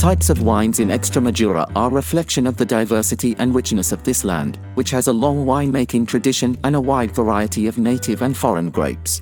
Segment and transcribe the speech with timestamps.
[0.00, 4.24] types of wines in Extremadura are a reflection of the diversity and richness of this
[4.24, 8.70] land, which has a long winemaking tradition and a wide variety of native and foreign
[8.70, 9.20] grapes.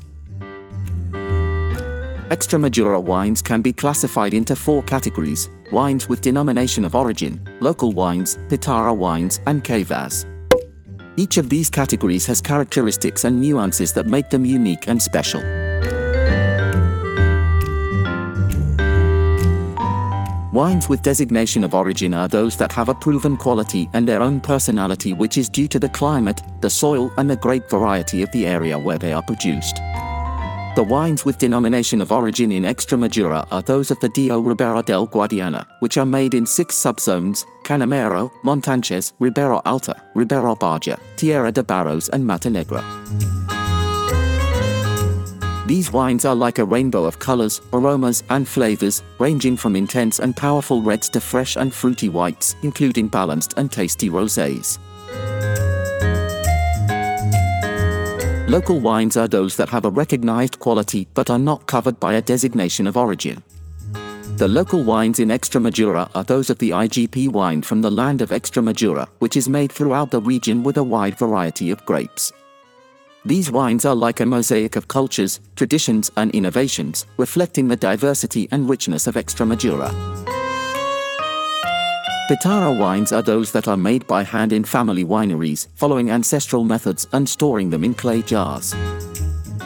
[2.31, 8.39] Extremadura wines can be classified into four categories wines with denomination of origin, local wines,
[8.49, 10.27] Pitarra wines, and Cavas.
[11.17, 15.43] Each of these categories has characteristics and nuances that make them unique and special.
[20.59, 24.41] Wines with designation of origin are those that have a proven quality and their own
[24.41, 28.45] personality, which is due to the climate, the soil, and the grape variety of the
[28.45, 29.77] area where they are produced.
[30.75, 35.07] The wines with denomination of origin in Extremadura are those of the DO Ribera del
[35.07, 41.63] Guadiana, which are made in six subzones Canamero, Montánchez, Ribera Alta, Ribera Baja, Tierra de
[41.63, 42.83] Barros, and Mata Negra.
[45.69, 50.35] These wines are like a rainbow of colors, aromas, and flavors, ranging from intense and
[50.35, 54.79] powerful reds to fresh and fruity whites, including balanced and tasty rosés.
[58.49, 62.23] Local wines are those that have a recognized quality but are not covered by a
[62.23, 63.43] designation of origin.
[64.39, 68.31] The local wines in Extremadura are those of the IGP wine from the land of
[68.31, 72.33] Extremadura, which is made throughout the region with a wide variety of grapes.
[73.29, 78.71] These wines are like a mosaic of cultures, traditions, and innovations, reflecting the diversity and
[78.71, 79.93] richness of Extremadura.
[82.31, 87.07] Pitarra wines are those that are made by hand in family wineries, following ancestral methods
[87.13, 88.73] and storing them in clay jars.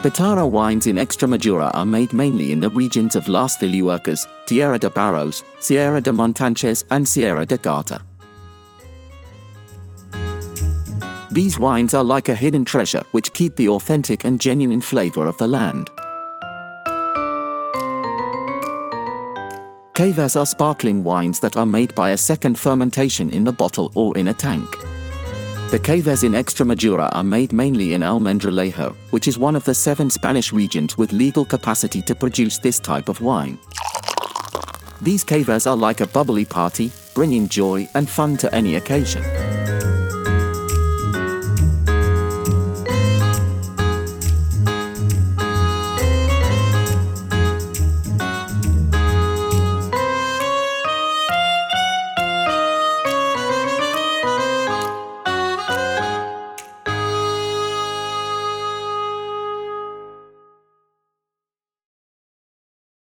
[0.03, 4.89] Pitarra wines in Extremadura are made mainly in the regions of Las Villuercas, Tierra de
[4.89, 8.01] Barros, Sierra de Montánchez, and Sierra de Gata.
[11.33, 15.35] These wines are like a hidden treasure which keep the authentic and genuine flavor of
[15.39, 15.89] the land.
[19.95, 24.15] Cavas are sparkling wines that are made by a second fermentation in the bottle or
[24.15, 24.69] in a tank.
[25.71, 30.11] The Cavas in Extremadura are made mainly in Almendralejo, which is one of the seven
[30.11, 33.57] Spanish regions with legal capacity to produce this type of wine.
[35.01, 39.23] These Cavas are like a bubbly party, bringing joy and fun to any occasion.